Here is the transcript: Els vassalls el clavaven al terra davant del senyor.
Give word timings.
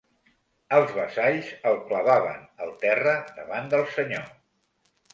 Els 0.77 0.93
vassalls 0.99 1.51
el 1.73 1.77
clavaven 1.91 2.41
al 2.67 2.75
terra 2.87 3.17
davant 3.39 3.73
del 3.75 3.89
senyor. 3.99 4.29